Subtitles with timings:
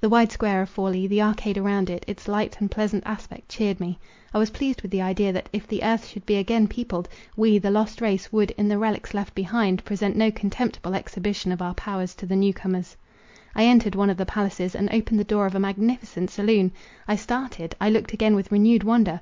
[0.00, 3.80] The wide square of Forli, the arcade around it, its light and pleasant aspect cheered
[3.80, 3.98] me.
[4.32, 7.58] I was pleased with the idea, that, if the earth should be again peopled, we,
[7.58, 11.74] the lost race, would, in the relics left behind, present no contemptible exhibition of our
[11.74, 12.96] powers to the new comers.
[13.56, 16.70] I entered one of the palaces, and opened the door of a magnificent saloon.
[17.08, 19.18] I started—I looked again with renewed wonder.